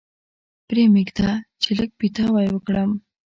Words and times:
پرې 0.67 0.83
مېږده 0.93 1.31
چې 1.61 1.69
لږ 1.79 1.89
پیتاوی 1.99 2.47
وکړم. 2.51 2.91